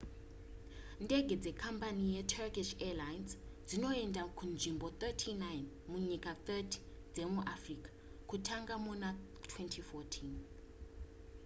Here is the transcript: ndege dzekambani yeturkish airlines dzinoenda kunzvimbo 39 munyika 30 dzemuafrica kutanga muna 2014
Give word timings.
ndege 1.05 1.33
dzekambani 1.43 2.03
yeturkish 2.15 2.71
airlines 2.85 3.31
dzinoenda 3.67 4.21
kunzvimbo 4.37 4.87
39 5.01 5.91
munyika 5.91 6.31
30 6.45 6.75
dzemuafrica 7.13 7.89
kutanga 8.29 8.73
muna 8.85 9.09
2014 9.61 10.39